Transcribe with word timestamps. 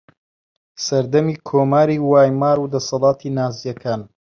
سەردەمی 0.85 1.35
کۆماری 1.49 2.03
وایمار 2.09 2.57
و 2.59 2.71
دەسەڵاتی 2.73 3.33
نازییەکان 3.37 4.01